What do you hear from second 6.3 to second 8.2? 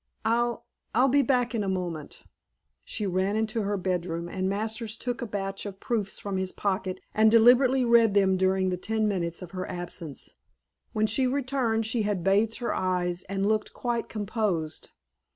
his pocket and deliberately read